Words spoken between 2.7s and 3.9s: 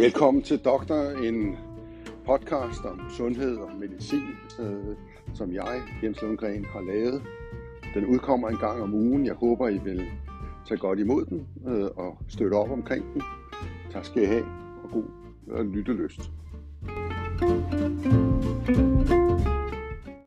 om sundhed og